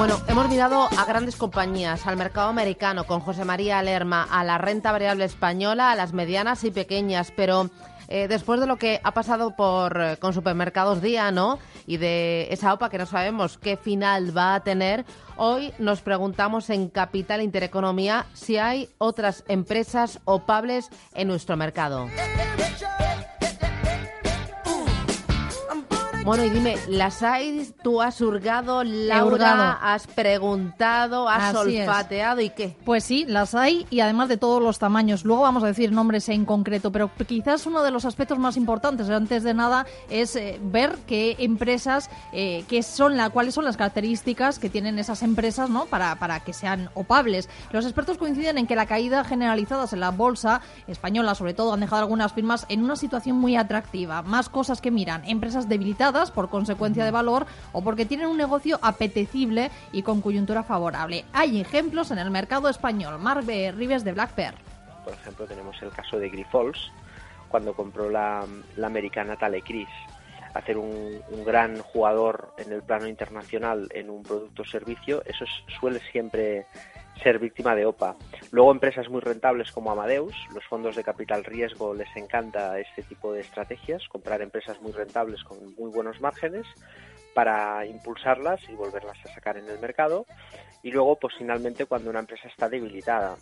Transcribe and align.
Bueno, 0.00 0.18
hemos 0.28 0.48
mirado 0.48 0.88
a 0.96 1.04
grandes 1.04 1.36
compañías, 1.36 2.06
al 2.06 2.16
mercado 2.16 2.48
americano 2.48 3.04
con 3.04 3.20
José 3.20 3.44
María 3.44 3.82
Lerma, 3.82 4.26
a 4.30 4.42
la 4.44 4.56
renta 4.56 4.92
variable 4.92 5.26
española, 5.26 5.92
a 5.92 5.94
las 5.94 6.14
medianas 6.14 6.64
y 6.64 6.70
pequeñas, 6.70 7.34
pero 7.36 7.68
eh, 8.08 8.26
después 8.26 8.60
de 8.60 8.66
lo 8.66 8.78
que 8.78 8.98
ha 9.04 9.12
pasado 9.12 9.54
por 9.54 10.00
eh, 10.00 10.16
con 10.16 10.32
Supermercados 10.32 11.02
Día, 11.02 11.30
¿no? 11.32 11.58
Y 11.86 11.98
de 11.98 12.48
esa 12.50 12.72
OPA 12.72 12.88
que 12.88 12.96
no 12.96 13.04
sabemos 13.04 13.58
qué 13.58 13.76
final 13.76 14.34
va 14.34 14.54
a 14.54 14.60
tener, 14.60 15.04
hoy 15.36 15.70
nos 15.78 16.00
preguntamos 16.00 16.70
en 16.70 16.88
Capital 16.88 17.42
Intereconomía 17.42 18.24
si 18.32 18.56
hay 18.56 18.88
otras 18.96 19.44
empresas 19.48 20.18
opables 20.24 20.88
en 21.12 21.28
nuestro 21.28 21.58
mercado. 21.58 22.08
Bueno, 26.22 26.44
y 26.44 26.50
dime, 26.50 26.76
¿las 26.86 27.22
hay? 27.22 27.72
¿Tú 27.82 28.02
has 28.02 28.20
hurgado, 28.20 28.84
Laura? 28.84 29.78
¿Has 29.80 30.06
preguntado? 30.06 31.26
¿Has 31.26 31.54
olfateado? 31.54 32.42
¿Y 32.42 32.50
qué? 32.50 32.76
Pues 32.84 33.04
sí, 33.04 33.24
las 33.26 33.54
hay 33.54 33.86
y 33.88 34.00
además 34.00 34.28
de 34.28 34.36
todos 34.36 34.62
los 34.62 34.78
tamaños. 34.78 35.24
Luego 35.24 35.42
vamos 35.42 35.64
a 35.64 35.68
decir 35.68 35.92
nombres 35.92 36.28
en 36.28 36.44
concreto, 36.44 36.92
pero 36.92 37.10
quizás 37.26 37.64
uno 37.64 37.82
de 37.82 37.90
los 37.90 38.04
aspectos 38.04 38.38
más 38.38 38.58
importantes, 38.58 39.08
antes 39.08 39.42
de 39.42 39.54
nada, 39.54 39.86
es 40.10 40.36
eh, 40.36 40.60
ver 40.62 40.98
qué 41.06 41.36
empresas, 41.38 42.10
eh, 42.32 42.64
qué 42.68 42.82
son 42.82 43.16
la, 43.16 43.30
cuáles 43.30 43.54
son 43.54 43.64
las 43.64 43.78
características 43.78 44.58
que 44.58 44.68
tienen 44.68 44.98
esas 44.98 45.22
empresas 45.22 45.70
¿no? 45.70 45.86
para, 45.86 46.16
para 46.16 46.40
que 46.40 46.52
sean 46.52 46.90
opables. 46.92 47.48
Los 47.72 47.86
expertos 47.86 48.18
coinciden 48.18 48.58
en 48.58 48.66
que 48.66 48.76
la 48.76 48.84
caída 48.84 49.24
generalizada 49.24 49.86
en 49.90 50.00
la 50.00 50.10
bolsa 50.10 50.60
española, 50.86 51.34
sobre 51.34 51.54
todo, 51.54 51.72
han 51.72 51.80
dejado 51.80 52.02
algunas 52.02 52.34
firmas 52.34 52.66
en 52.68 52.84
una 52.84 52.96
situación 52.96 53.38
muy 53.38 53.56
atractiva. 53.56 54.20
Más 54.20 54.50
cosas 54.50 54.82
que 54.82 54.90
miran, 54.90 55.24
empresas 55.24 55.66
debilitadas 55.66 56.09
por 56.30 56.50
consecuencia 56.50 57.04
de 57.04 57.10
valor 57.10 57.46
o 57.72 57.82
porque 57.82 58.06
tienen 58.06 58.26
un 58.26 58.36
negocio 58.36 58.78
apetecible 58.82 59.70
y 59.92 60.02
con 60.02 60.20
coyuntura 60.20 60.62
favorable. 60.62 61.24
Hay 61.32 61.60
ejemplos 61.60 62.10
en 62.10 62.18
el 62.18 62.30
mercado 62.30 62.68
español. 62.68 63.18
Marc 63.18 63.46
Rives 63.46 64.04
de 64.04 64.12
Black 64.12 64.34
Bear. 64.34 64.54
Por 65.04 65.14
ejemplo, 65.14 65.46
tenemos 65.46 65.80
el 65.82 65.90
caso 65.90 66.18
de 66.18 66.28
Grifols, 66.28 66.90
cuando 67.48 67.74
compró 67.74 68.10
la, 68.10 68.44
la 68.76 68.86
americana 68.86 69.36
Talecris 69.36 69.88
hacer 70.54 70.76
un, 70.76 71.20
un, 71.30 71.44
gran 71.44 71.80
jugador 71.80 72.52
en 72.58 72.72
el 72.72 72.82
plano 72.82 73.06
internacional 73.06 73.88
en 73.94 74.10
un 74.10 74.22
producto 74.22 74.62
o 74.62 74.64
servicio, 74.64 75.22
eso 75.24 75.44
suele 75.78 76.00
siempre 76.10 76.66
ser 77.22 77.38
víctima 77.38 77.74
de 77.74 77.86
OPA. 77.86 78.16
Luego 78.50 78.72
empresas 78.72 79.08
muy 79.08 79.20
rentables 79.20 79.72
como 79.72 79.90
Amadeus, 79.90 80.34
los 80.54 80.64
fondos 80.64 80.96
de 80.96 81.04
capital 81.04 81.44
riesgo 81.44 81.94
les 81.94 82.14
encanta 82.16 82.78
este 82.78 83.02
tipo 83.02 83.32
de 83.32 83.40
estrategias, 83.40 84.08
comprar 84.08 84.42
empresas 84.42 84.80
muy 84.80 84.92
rentables 84.92 85.42
con 85.44 85.74
muy 85.74 85.90
buenos 85.90 86.20
márgenes 86.20 86.66
para 87.34 87.86
impulsarlas 87.86 88.60
y 88.68 88.74
volverlas 88.74 89.18
a 89.24 89.34
sacar 89.34 89.56
en 89.56 89.68
el 89.68 89.78
mercado. 89.78 90.26
Y 90.82 90.90
luego, 90.90 91.16
pues 91.16 91.34
finalmente, 91.36 91.86
cuando 91.86 92.10
una 92.10 92.20
empresa 92.20 92.48
está 92.48 92.68
debilitada, 92.68 93.36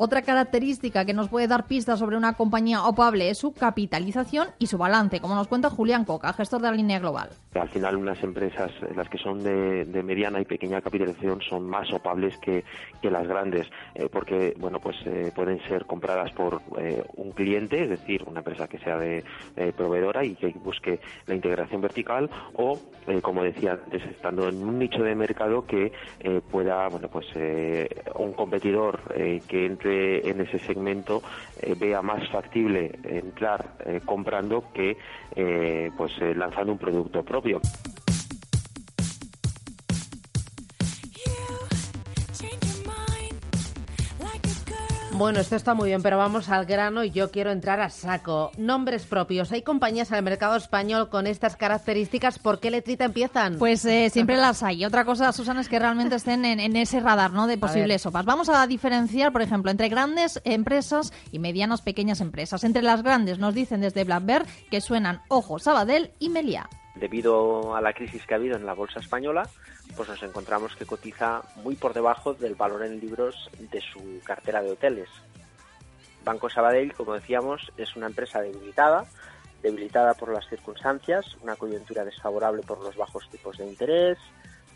otra 0.00 0.22
característica 0.22 1.04
que 1.04 1.12
nos 1.12 1.28
puede 1.28 1.48
dar 1.48 1.66
pistas 1.66 1.98
sobre 1.98 2.16
una 2.16 2.34
compañía 2.34 2.84
opable 2.84 3.30
es 3.30 3.38
su 3.38 3.52
capitalización 3.52 4.46
y 4.60 4.68
su 4.68 4.78
balance, 4.78 5.18
como 5.18 5.34
nos 5.34 5.48
cuenta 5.48 5.70
Julián 5.70 6.04
Coca, 6.04 6.32
gestor 6.32 6.62
de 6.62 6.68
la 6.68 6.76
línea 6.76 7.00
global. 7.00 7.30
Al 7.54 7.68
final, 7.68 7.96
unas 7.96 8.22
empresas, 8.22 8.70
las 8.94 9.08
que 9.08 9.18
son 9.18 9.42
de, 9.42 9.84
mediana 10.04 10.40
y 10.40 10.44
pequeña 10.44 10.80
capitalización, 10.80 11.40
son 11.42 11.68
más 11.68 11.92
opables 11.92 12.38
que, 12.38 12.62
las 13.02 13.26
grandes, 13.26 13.66
eh, 13.94 14.08
porque 14.12 14.54
bueno, 14.58 14.78
pues 14.78 14.96
eh, 15.06 15.32
pueden 15.34 15.60
ser 15.66 15.86
compradas 15.86 16.30
por 16.32 16.60
eh, 16.78 17.02
un 17.16 17.32
cliente, 17.32 17.82
es 17.82 17.90
decir, 17.90 18.22
una 18.24 18.40
empresa 18.40 18.68
que 18.68 18.78
sea 18.78 18.98
de 18.98 19.24
proveedora 19.76 20.24
y 20.24 20.36
que 20.36 20.50
busque 20.62 21.00
la 21.26 21.34
integración 21.34 21.80
vertical, 21.80 22.30
o, 22.54 22.78
como 23.22 23.42
decía 23.42 23.72
antes, 23.72 24.04
estando 24.04 24.48
en 24.48 24.62
un 24.62 24.78
nicho 24.78 25.02
de 25.02 25.16
mercado 25.16 25.66
que 25.66 25.90
pueda, 26.50 26.88
bueno, 26.88 27.08
pues 27.08 27.26
un 28.14 28.32
competidor 28.34 29.00
que 29.48 29.66
entre 29.66 29.87
en 29.88 30.40
ese 30.40 30.58
segmento 30.58 31.22
eh, 31.60 31.74
vea 31.78 32.02
más 32.02 32.28
factible 32.30 32.98
entrar 33.04 33.76
eh, 33.84 34.00
comprando 34.04 34.64
que 34.72 34.96
eh, 35.34 35.90
pues 35.96 36.12
lanzando 36.36 36.72
un 36.72 36.78
producto 36.78 37.22
propio. 37.22 37.60
Bueno, 45.18 45.40
esto 45.40 45.56
está 45.56 45.74
muy 45.74 45.88
bien, 45.88 46.00
pero 46.00 46.16
vamos 46.16 46.48
al 46.48 46.64
grano 46.64 47.02
y 47.02 47.10
yo 47.10 47.32
quiero 47.32 47.50
entrar 47.50 47.80
a 47.80 47.90
saco. 47.90 48.52
Nombres 48.56 49.04
propios. 49.04 49.50
¿Hay 49.50 49.62
compañías 49.62 50.12
en 50.12 50.18
el 50.18 50.22
mercado 50.22 50.54
español 50.54 51.08
con 51.08 51.26
estas 51.26 51.56
características? 51.56 52.38
¿Por 52.38 52.60
qué 52.60 52.70
letrita 52.70 53.04
empiezan? 53.04 53.58
Pues 53.58 53.84
eh, 53.84 54.10
siempre 54.10 54.36
las 54.36 54.62
hay. 54.62 54.84
Otra 54.84 55.04
cosa, 55.04 55.32
Susana, 55.32 55.60
es 55.60 55.68
que 55.68 55.80
realmente 55.80 56.14
estén 56.14 56.44
en, 56.44 56.76
ese 56.76 57.00
radar 57.00 57.32
¿no? 57.32 57.48
de 57.48 57.58
posibles 57.58 58.02
sopas. 58.02 58.24
Vamos 58.26 58.48
a 58.48 58.64
diferenciar, 58.68 59.32
por 59.32 59.42
ejemplo, 59.42 59.72
entre 59.72 59.88
grandes 59.88 60.40
empresas 60.44 61.12
y 61.32 61.40
medianas 61.40 61.82
pequeñas 61.82 62.20
empresas. 62.20 62.62
Entre 62.62 62.82
las 62.82 63.02
grandes 63.02 63.40
nos 63.40 63.54
dicen 63.54 63.80
desde 63.80 64.04
Blackbird 64.04 64.46
que 64.70 64.80
suenan 64.80 65.22
Ojo, 65.26 65.58
Sabadell 65.58 66.12
y 66.20 66.28
Meliá 66.28 66.70
debido 66.98 67.74
a 67.74 67.80
la 67.80 67.92
crisis 67.92 68.26
que 68.26 68.34
ha 68.34 68.36
habido 68.36 68.56
en 68.56 68.66
la 68.66 68.74
bolsa 68.74 69.00
española, 69.00 69.48
pues 69.96 70.08
nos 70.08 70.22
encontramos 70.22 70.74
que 70.76 70.86
cotiza 70.86 71.42
muy 71.56 71.76
por 71.76 71.94
debajo 71.94 72.34
del 72.34 72.54
valor 72.54 72.84
en 72.84 73.00
libros 73.00 73.50
de 73.58 73.80
su 73.80 74.20
cartera 74.24 74.62
de 74.62 74.72
hoteles. 74.72 75.08
Banco 76.24 76.50
Sabadell, 76.50 76.92
como 76.94 77.14
decíamos, 77.14 77.72
es 77.76 77.96
una 77.96 78.06
empresa 78.06 78.40
debilitada, 78.40 79.04
debilitada 79.62 80.14
por 80.14 80.32
las 80.32 80.48
circunstancias, 80.48 81.36
una 81.42 81.56
coyuntura 81.56 82.04
desfavorable 82.04 82.62
por 82.62 82.80
los 82.82 82.96
bajos 82.96 83.28
tipos 83.30 83.56
de 83.58 83.66
interés, 83.66 84.18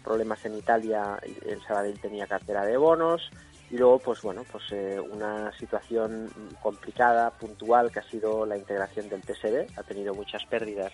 problemas 0.02 0.44
en 0.44 0.56
Italia, 0.56 1.18
en 1.46 1.60
Sabadell 1.62 2.00
tenía 2.00 2.26
cartera 2.26 2.64
de 2.64 2.76
bonos, 2.76 3.30
y 3.70 3.78
luego 3.78 3.98
pues 3.98 4.20
bueno 4.20 4.44
pues 4.50 4.64
eh, 4.72 5.00
una 5.00 5.50
situación 5.58 6.30
complicada 6.62 7.30
puntual 7.30 7.90
que 7.90 8.00
ha 8.00 8.10
sido 8.10 8.44
la 8.44 8.56
integración 8.56 9.08
del 9.08 9.22
TSB 9.22 9.78
ha 9.78 9.82
tenido 9.82 10.14
muchas 10.14 10.44
pérdidas 10.44 10.92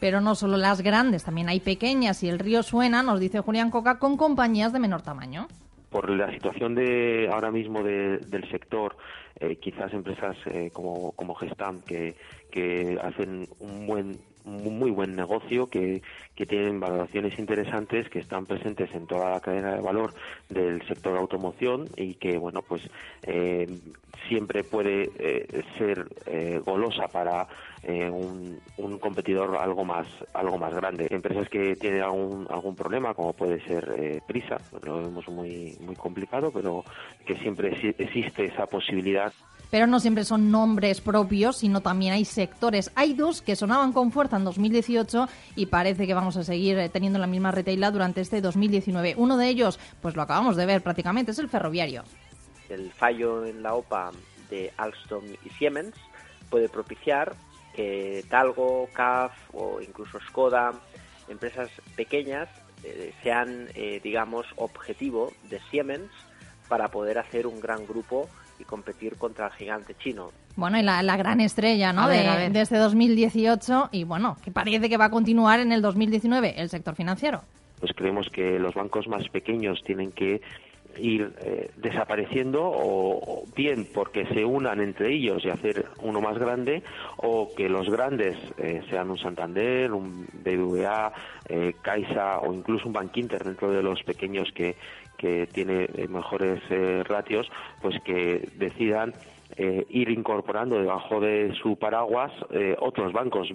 pero 0.00 0.20
no 0.20 0.34
solo 0.34 0.56
las 0.56 0.82
grandes, 0.82 1.24
también 1.24 1.48
hay 1.48 1.60
pequeñas 1.60 2.22
y 2.22 2.28
el 2.28 2.38
río 2.38 2.62
suena, 2.62 3.02
nos 3.02 3.20
dice 3.20 3.40
Julián 3.40 3.70
Coca, 3.70 3.98
con 3.98 4.16
compañías 4.16 4.72
de 4.72 4.78
menor 4.78 5.02
tamaño. 5.02 5.48
Por 5.90 6.10
la 6.10 6.30
situación 6.32 6.74
de 6.74 7.28
ahora 7.32 7.50
mismo 7.50 7.82
del 7.82 8.48
sector, 8.50 8.96
eh, 9.40 9.56
quizás 9.56 9.92
empresas 9.92 10.36
eh, 10.46 10.70
como, 10.72 11.12
como 11.12 11.34
Gestam, 11.34 11.80
que 11.82 12.14
hacen 13.02 13.48
un 13.60 13.86
buen 13.86 14.18
muy 14.46 14.90
buen 14.90 15.16
negocio, 15.16 15.66
que, 15.66 16.02
que 16.34 16.46
tienen 16.46 16.80
valoraciones 16.80 17.38
interesantes, 17.38 18.08
que 18.08 18.20
están 18.20 18.46
presentes 18.46 18.94
en 18.94 19.06
toda 19.06 19.30
la 19.30 19.40
cadena 19.40 19.74
de 19.74 19.80
valor 19.80 20.14
del 20.48 20.80
sector 20.86 21.14
de 21.14 21.18
automoción 21.18 21.88
y 21.96 22.14
que, 22.14 22.38
bueno, 22.38 22.62
pues 22.62 22.82
eh, 23.24 23.66
siempre 24.28 24.64
puede 24.64 25.10
eh, 25.18 25.62
ser 25.76 26.06
eh, 26.26 26.60
golosa 26.64 27.08
para 27.08 27.46
un, 27.86 28.58
un, 28.78 28.98
competidor 28.98 29.56
algo 29.58 29.84
más 29.84 30.08
algo 30.34 30.58
más 30.58 30.74
grande. 30.74 31.06
Empresas 31.08 31.48
que 31.48 31.76
tienen 31.76 32.02
algún, 32.02 32.44
algún 32.50 32.74
problema, 32.74 33.14
como 33.14 33.32
puede 33.32 33.60
ser 33.60 34.22
Prisa, 34.26 34.56
lo 34.82 35.02
vemos 35.02 35.28
muy, 35.28 35.76
muy 35.78 35.94
complicado, 35.94 36.50
pero 36.50 36.84
que 37.24 37.36
siempre 37.36 37.68
existe 37.96 38.46
esa 38.46 38.66
posibilidad 38.66 39.32
pero 39.70 39.86
no 39.86 40.00
siempre 40.00 40.24
son 40.24 40.50
nombres 40.50 41.00
propios, 41.00 41.58
sino 41.58 41.80
también 41.80 42.12
hay 42.12 42.24
sectores. 42.24 42.90
Hay 42.94 43.14
dos 43.14 43.42
que 43.42 43.56
sonaban 43.56 43.92
con 43.92 44.12
fuerza 44.12 44.36
en 44.36 44.44
2018 44.44 45.28
y 45.56 45.66
parece 45.66 46.06
que 46.06 46.14
vamos 46.14 46.36
a 46.36 46.44
seguir 46.44 46.78
eh, 46.78 46.88
teniendo 46.88 47.18
la 47.18 47.26
misma 47.26 47.50
retaila 47.50 47.90
durante 47.90 48.20
este 48.20 48.40
2019. 48.40 49.14
Uno 49.16 49.36
de 49.36 49.48
ellos, 49.48 49.78
pues 50.00 50.16
lo 50.16 50.22
acabamos 50.22 50.56
de 50.56 50.66
ver 50.66 50.82
prácticamente, 50.82 51.32
es 51.32 51.38
el 51.38 51.48
ferroviario. 51.48 52.04
El 52.68 52.90
fallo 52.92 53.44
en 53.44 53.62
la 53.62 53.74
OPA 53.74 54.10
de 54.50 54.72
Alstom 54.76 55.24
y 55.44 55.50
Siemens 55.50 55.94
puede 56.50 56.68
propiciar 56.68 57.34
que 57.74 58.24
Talgo, 58.28 58.88
CAF 58.92 59.32
o 59.52 59.80
incluso 59.80 60.18
Skoda, 60.20 60.72
empresas 61.28 61.68
pequeñas, 61.94 62.48
eh, 62.82 63.12
sean, 63.22 63.68
eh, 63.74 64.00
digamos, 64.02 64.46
objetivo 64.56 65.32
de 65.50 65.60
Siemens 65.70 66.10
para 66.68 66.88
poder 66.88 67.18
hacer 67.18 67.46
un 67.46 67.60
gran 67.60 67.86
grupo 67.86 68.28
y 68.58 68.64
competir 68.64 69.16
contra 69.16 69.46
el 69.46 69.52
gigante 69.52 69.94
chino. 69.94 70.30
Bueno, 70.56 70.78
y 70.78 70.82
la, 70.82 71.02
la 71.02 71.16
gran 71.16 71.40
estrella 71.40 71.92
¿no? 71.92 72.02
A 72.02 72.06
ver, 72.08 72.22
de, 72.22 72.28
a 72.28 72.36
ver. 72.36 72.52
de 72.52 72.60
este 72.62 72.76
2018 72.76 73.90
y 73.92 74.04
bueno, 74.04 74.36
que 74.42 74.50
parece 74.50 74.88
que 74.88 74.96
va 74.96 75.06
a 75.06 75.10
continuar 75.10 75.60
en 75.60 75.72
el 75.72 75.82
2019, 75.82 76.54
el 76.60 76.68
sector 76.70 76.94
financiero. 76.94 77.42
Pues 77.80 77.92
creemos 77.94 78.28
que 78.30 78.58
los 78.58 78.74
bancos 78.74 79.06
más 79.06 79.28
pequeños 79.28 79.82
tienen 79.84 80.12
que 80.12 80.40
ir 80.98 81.32
eh, 81.40 81.70
desapareciendo 81.76 82.62
o, 82.64 83.18
o 83.18 83.44
bien 83.54 83.86
porque 83.92 84.26
se 84.26 84.44
unan 84.44 84.80
entre 84.80 85.12
ellos 85.12 85.44
y 85.44 85.50
hacer 85.50 85.86
uno 86.02 86.20
más 86.20 86.38
grande 86.38 86.82
o 87.18 87.50
que 87.54 87.68
los 87.68 87.88
grandes 87.90 88.36
eh, 88.58 88.82
sean 88.90 89.10
un 89.10 89.18
Santander, 89.18 89.92
un 89.92 90.26
BBVA, 90.44 91.12
eh, 91.48 91.74
Caixa 91.82 92.38
o 92.40 92.52
incluso 92.52 92.86
un 92.86 92.92
Bank 92.92 93.16
Inter 93.16 93.44
dentro 93.44 93.70
de 93.70 93.82
los 93.82 94.02
pequeños 94.02 94.50
que, 94.54 94.76
que 95.16 95.46
tiene 95.46 95.88
eh, 95.94 96.08
mejores 96.08 96.60
eh, 96.70 97.02
ratios, 97.06 97.50
pues 97.80 98.00
que 98.04 98.48
decidan 98.56 99.14
eh, 99.56 99.86
ir 99.90 100.10
incorporando 100.10 100.78
debajo 100.78 101.20
de 101.20 101.54
su 101.62 101.76
paraguas 101.76 102.32
eh, 102.50 102.76
otros 102.80 103.12
bancos. 103.12 103.48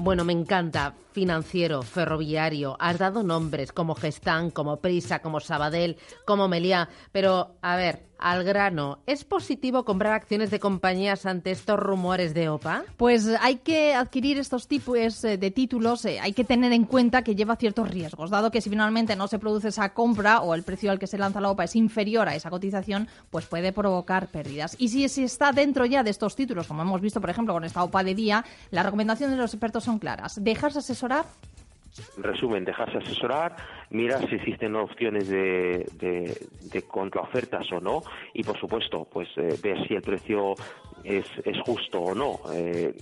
Bueno, 0.00 0.24
me 0.24 0.32
encanta. 0.32 0.94
Financiero, 1.12 1.82
ferroviario. 1.82 2.76
Has 2.78 2.98
dado 2.98 3.24
nombres 3.24 3.72
como 3.72 3.96
Gestán, 3.96 4.50
como 4.50 4.76
Prisa, 4.76 5.18
como 5.18 5.40
Sabadell, 5.40 5.96
como 6.24 6.46
Meliá. 6.46 6.88
Pero, 7.10 7.56
a 7.62 7.74
ver, 7.74 8.08
al 8.18 8.44
grano. 8.44 8.98
¿Es 9.06 9.24
positivo 9.24 9.84
comprar 9.84 10.12
acciones 10.12 10.50
de 10.50 10.60
compañías 10.60 11.26
ante 11.26 11.50
estos 11.50 11.78
rumores 11.78 12.34
de 12.34 12.48
OPA? 12.48 12.84
Pues 12.96 13.28
hay 13.40 13.56
que 13.56 13.94
adquirir 13.94 14.38
estos 14.38 14.68
tipos 14.68 15.24
eh, 15.24 15.38
de 15.38 15.50
títulos, 15.50 16.04
eh, 16.04 16.20
hay 16.20 16.32
que 16.32 16.44
tener 16.44 16.72
en 16.72 16.84
cuenta 16.84 17.22
que 17.22 17.34
lleva 17.34 17.56
ciertos 17.56 17.88
riesgos, 17.90 18.30
dado 18.30 18.50
que 18.50 18.60
si 18.60 18.70
finalmente 18.70 19.16
no 19.16 19.28
se 19.28 19.38
produce 19.38 19.68
esa 19.68 19.94
compra 19.94 20.40
o 20.40 20.54
el 20.54 20.62
precio 20.62 20.90
al 20.90 20.98
que 20.98 21.06
se 21.06 21.18
lanza 21.18 21.40
la 21.40 21.50
OPA 21.50 21.64
es 21.64 21.76
inferior 21.76 22.28
a 22.28 22.34
esa 22.34 22.50
cotización, 22.50 23.08
pues 23.30 23.46
puede 23.46 23.72
provocar 23.72 24.28
pérdidas. 24.28 24.76
Y 24.78 24.88
si 24.88 25.22
está 25.22 25.52
dentro 25.52 25.86
ya 25.86 26.02
de 26.02 26.10
estos 26.10 26.34
títulos, 26.34 26.66
como 26.66 26.82
hemos 26.82 27.00
visto 27.00 27.20
por 27.20 27.30
ejemplo 27.30 27.54
con 27.54 27.64
esta 27.64 27.84
OPA 27.84 28.04
de 28.04 28.14
día, 28.14 28.44
las 28.70 28.84
recomendaciones 28.84 29.36
de 29.36 29.42
los 29.42 29.54
expertos 29.54 29.87
son 29.88 29.98
claras. 29.98 30.32
Dejarse 30.42 30.78
asesorar 30.80 31.24
En 32.16 32.22
resumen, 32.22 32.64
dejarse 32.64 32.98
asesorar, 32.98 33.56
mirar 33.90 34.20
si 34.28 34.34
existen 34.36 34.76
opciones 34.76 35.28
de, 35.28 35.84
de, 36.02 36.46
de 36.72 36.82
contraofertas 36.82 37.66
o 37.72 37.80
no 37.80 38.02
y, 38.34 38.42
por 38.44 38.56
supuesto, 38.60 39.06
pues 39.10 39.28
eh, 39.36 39.58
ver 39.62 39.76
si 39.88 39.94
el 39.94 40.02
precio 40.02 40.54
es, 41.02 41.26
es 41.44 41.56
justo 41.64 42.00
o 42.00 42.14
no. 42.14 42.38
Eh, 42.52 42.94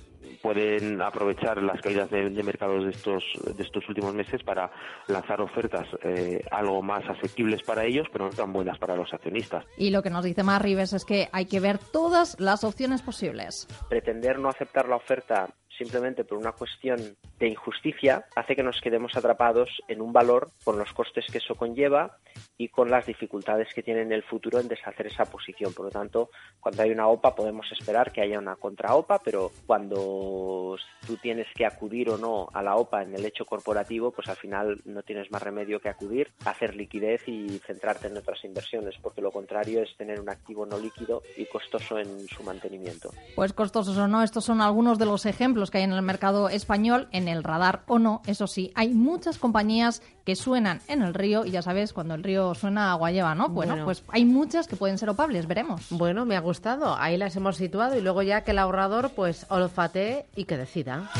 pueden 0.42 1.00
aprovechar 1.02 1.60
las 1.62 1.80
caídas 1.80 2.08
de, 2.10 2.30
de 2.30 2.42
mercados 2.42 2.84
de 2.84 2.90
estos 2.90 3.22
de 3.56 3.62
estos 3.62 3.82
últimos 3.88 4.14
meses 4.14 4.42
para 4.44 4.70
lanzar 5.08 5.40
ofertas 5.40 5.86
eh, 6.04 6.40
algo 6.50 6.82
más 6.82 7.02
asequibles 7.08 7.62
para 7.62 7.84
ellos, 7.84 8.06
pero 8.12 8.26
no 8.26 8.30
tan 8.30 8.52
buenas 8.52 8.78
para 8.78 8.94
los 8.96 9.12
accionistas. 9.12 9.64
y 9.76 9.90
lo 9.90 10.02
que 10.02 10.10
nos 10.10 10.24
dice 10.24 10.42
más 10.42 10.60
Rives 10.62 10.92
es 10.92 11.04
que 11.04 11.28
hay 11.32 11.46
que 11.46 11.58
ver 11.58 11.78
todas 11.78 12.38
las 12.38 12.64
opciones 12.64 13.02
posibles. 13.02 13.66
pretender 13.88 14.38
no 14.38 14.48
aceptar 14.48 14.88
la 14.88 14.96
oferta 14.96 15.48
simplemente 15.76 16.24
por 16.24 16.38
una 16.38 16.52
cuestión 16.52 17.16
de 17.38 17.48
injusticia 17.48 18.26
hace 18.34 18.56
que 18.56 18.62
nos 18.62 18.80
quedemos 18.80 19.16
atrapados 19.16 19.68
en 19.88 20.00
un 20.00 20.12
valor 20.12 20.50
con 20.64 20.78
los 20.78 20.92
costes 20.92 21.26
que 21.30 21.38
eso 21.38 21.54
conlleva 21.54 22.18
y 22.58 22.68
con 22.68 22.90
las 22.90 23.06
dificultades 23.06 23.68
que 23.74 23.82
tiene 23.82 24.02
en 24.02 24.12
el 24.12 24.22
futuro 24.22 24.58
en 24.58 24.68
deshacer 24.68 25.06
esa 25.06 25.24
posición. 25.26 25.72
Por 25.74 25.86
lo 25.86 25.90
tanto, 25.90 26.30
cuando 26.60 26.82
hay 26.82 26.90
una 26.90 27.08
OPA 27.08 27.34
podemos 27.34 27.66
esperar 27.72 28.12
que 28.12 28.22
haya 28.22 28.38
una 28.38 28.56
contra 28.56 28.94
OPA, 28.94 29.20
pero 29.22 29.50
cuando 29.66 30.76
tú 31.06 31.16
tienes 31.16 31.46
que 31.54 31.66
acudir 31.66 32.10
o 32.10 32.18
no 32.18 32.48
a 32.52 32.62
la 32.62 32.76
OPA 32.76 33.02
en 33.02 33.14
el 33.14 33.24
hecho 33.24 33.44
corporativo, 33.44 34.10
pues 34.10 34.28
al 34.28 34.36
final 34.36 34.80
no 34.84 35.02
tienes 35.02 35.30
más 35.30 35.42
remedio 35.42 35.80
que 35.80 35.88
acudir, 35.88 36.32
hacer 36.44 36.74
liquidez 36.74 37.26
y 37.28 37.60
centrarte 37.66 38.08
en 38.08 38.16
otras 38.16 38.42
inversiones, 38.44 38.94
porque 39.02 39.20
lo 39.20 39.30
contrario 39.30 39.82
es 39.82 39.96
tener 39.96 40.20
un 40.20 40.30
activo 40.30 40.66
no 40.66 40.78
líquido 40.78 41.22
y 41.36 41.46
costoso 41.46 41.98
en 41.98 42.26
su 42.28 42.42
mantenimiento. 42.42 43.10
Pues 43.34 43.52
costosos 43.52 43.96
o 43.98 44.08
no, 44.08 44.22
estos 44.22 44.44
son 44.44 44.60
algunos 44.60 44.98
de 44.98 45.06
los 45.06 45.26
ejemplos 45.26 45.65
que 45.70 45.78
hay 45.78 45.84
en 45.84 45.92
el 45.92 46.02
mercado 46.02 46.48
español, 46.48 47.08
en 47.12 47.28
el 47.28 47.42
radar 47.44 47.82
o 47.86 47.98
no, 47.98 48.22
eso 48.26 48.46
sí, 48.46 48.72
hay 48.74 48.90
muchas 48.94 49.38
compañías 49.38 50.02
que 50.24 50.34
suenan 50.36 50.80
en 50.88 51.02
el 51.02 51.14
río 51.14 51.44
y 51.44 51.50
ya 51.52 51.62
sabes, 51.62 51.92
cuando 51.92 52.14
el 52.14 52.22
río 52.24 52.54
suena 52.54 52.90
agua 52.90 53.10
lleva, 53.12 53.34
¿no? 53.34 53.48
Bueno, 53.48 53.72
Bueno. 53.74 53.84
pues 53.84 54.02
hay 54.08 54.24
muchas 54.24 54.66
que 54.66 54.76
pueden 54.76 54.98
ser 54.98 55.08
opables, 55.10 55.46
veremos. 55.46 55.86
Bueno, 55.90 56.24
me 56.24 56.36
ha 56.36 56.40
gustado. 56.40 56.96
Ahí 56.98 57.16
las 57.16 57.36
hemos 57.36 57.56
situado 57.56 57.96
y 57.96 58.00
luego 58.00 58.22
ya 58.22 58.42
que 58.42 58.50
el 58.50 58.58
ahorrador 58.58 59.10
pues 59.10 59.46
olfatee 59.50 60.26
y 60.34 60.44
que 60.44 60.56
decida. 60.56 61.10